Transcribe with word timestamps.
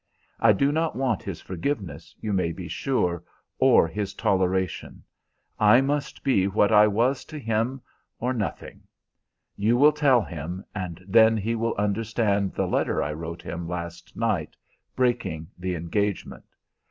I 0.39 0.51
do 0.51 0.71
not 0.71 0.95
want 0.95 1.21
his 1.21 1.41
forgiveness, 1.41 2.15
you 2.19 2.33
may 2.33 2.53
be 2.53 2.67
sure, 2.67 3.23
or 3.59 3.87
his 3.87 4.15
toleration. 4.15 5.03
I 5.59 5.81
must 5.81 6.23
be 6.23 6.47
what 6.47 6.71
I 6.71 6.87
was 6.87 7.23
to 7.25 7.37
him 7.37 7.81
or 8.17 8.33
nothing. 8.33 8.81
You 9.55 9.77
will 9.77 9.91
tell 9.91 10.23
him, 10.23 10.65
and 10.73 11.05
then 11.07 11.37
he 11.37 11.53
will 11.53 11.75
understand 11.77 12.53
the 12.55 12.65
letter 12.65 13.03
I 13.03 13.13
wrote 13.13 13.43
him 13.43 13.67
last 13.69 14.17
night, 14.17 14.55
breaking 14.95 15.49
the 15.55 15.75
engagement. 15.75 16.45